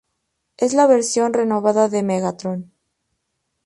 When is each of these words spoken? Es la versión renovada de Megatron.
Es 0.57 0.73
la 0.73 0.87
versión 0.87 1.31
renovada 1.31 1.87
de 1.87 2.01
Megatron. 2.01 2.71